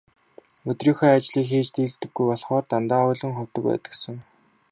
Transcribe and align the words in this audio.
Өдрийнхөө 0.69 1.09
ажлыг 1.15 1.45
хийж 1.49 1.67
дийлдэггүй 1.75 2.23
болохоор 2.27 2.63
дандаа 2.71 3.03
өлөн 3.13 3.35
ховдог 3.37 3.63
байдагсан. 3.67 4.15